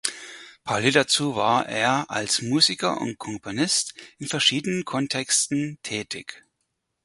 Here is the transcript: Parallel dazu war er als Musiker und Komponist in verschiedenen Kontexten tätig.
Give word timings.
Parallel 0.63 0.93
dazu 0.93 1.35
war 1.35 1.69
er 1.69 2.09
als 2.09 2.41
Musiker 2.41 2.99
und 2.99 3.19
Komponist 3.19 3.93
in 4.17 4.25
verschiedenen 4.25 4.83
Kontexten 4.83 5.77
tätig. 5.83 6.43